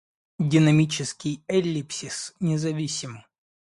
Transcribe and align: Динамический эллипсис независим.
Динамический 0.39 1.43
эллипсис 1.47 2.33
независим. 2.39 3.23